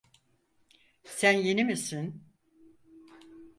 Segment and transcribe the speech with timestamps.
[1.03, 2.15] Sen yeni misin?